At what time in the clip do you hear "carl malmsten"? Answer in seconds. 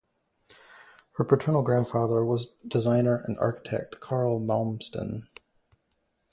3.99-5.27